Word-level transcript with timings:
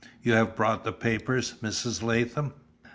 You 0.23 0.31
have 0.33 0.55
brought 0.55 0.83
the 0.83 0.91
papers, 0.91 1.53
Mrs. 1.61 2.01
Latham?" 2.01 2.55